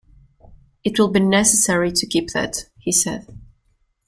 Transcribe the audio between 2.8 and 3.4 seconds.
said.